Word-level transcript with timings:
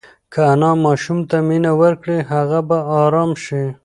که 0.33 0.39
انا 0.53 0.71
ماشوم 0.85 1.19
ته 1.29 1.37
مینه 1.47 1.71
ورکړي، 1.81 2.17
هغه 2.31 2.59
به 2.67 2.77
ارام 3.01 3.31
شي. 3.43 3.63